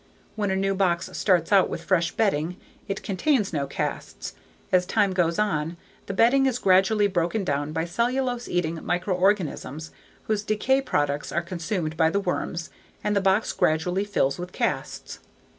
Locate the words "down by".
7.43-7.85